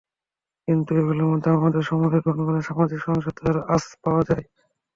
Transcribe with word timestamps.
কিন্তু 0.67 0.91
এগুলোর 0.95 1.29
মধ্যে 1.31 1.49
আমাদের 1.51 1.83
সময়ের 1.83 2.23
গনগনে 2.25 2.61
সামাজিক 2.63 2.99
সহিংসতার 3.01 3.55
আঁচ 3.73 3.83
পাওয়া 4.03 4.21
যায়। 4.29 4.45